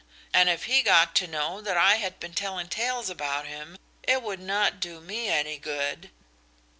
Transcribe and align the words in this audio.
And 0.33 0.49
if 0.49 0.63
he 0.63 0.81
got 0.81 1.13
to 1.17 1.27
know 1.27 1.61
that 1.61 1.77
I 1.77 1.97
had 1.97 2.19
been 2.19 2.33
telling 2.33 2.69
tales 2.69 3.07
about 3.07 3.45
him 3.45 3.77
it 4.01 4.23
would 4.23 4.39
not 4.39 4.79
do 4.79 4.99
me 4.99 5.27
any 5.29 5.59
good." 5.59 6.09